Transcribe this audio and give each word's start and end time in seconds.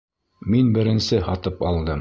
Мин 0.53 0.71
беренсе 0.79 1.23
һатып 1.29 1.65
алдым! 1.71 1.89